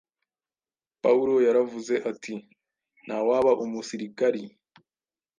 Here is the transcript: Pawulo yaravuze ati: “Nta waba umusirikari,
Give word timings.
Pawulo 1.03 1.33
yaravuze 1.47 1.95
ati: 2.11 2.33
“Nta 3.03 3.17
waba 3.27 3.51
umusirikari, 3.63 4.43